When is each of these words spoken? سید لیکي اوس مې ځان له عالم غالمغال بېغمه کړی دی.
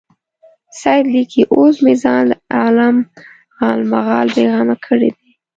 سید 0.79 1.05
لیکي 1.13 1.41
اوس 1.55 1.75
مې 1.83 1.93
ځان 2.03 2.21
له 2.31 2.37
عالم 2.55 2.95
غالمغال 3.59 4.27
بېغمه 4.35 4.75
کړی 4.85 5.09
دی. 5.17 5.29